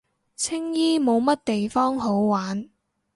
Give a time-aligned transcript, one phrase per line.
[0.35, 2.67] 青衣冇乜地方好玩